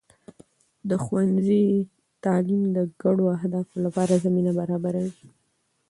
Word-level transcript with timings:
د 0.89 0.91
ښوونځي 1.03 1.65
تعلیم 2.25 2.63
د 2.75 2.77
ګډو 3.01 3.25
اهدافو 3.37 3.75
لپاره 3.85 4.21
زمینه 4.25 4.51
برابروي. 4.59 5.11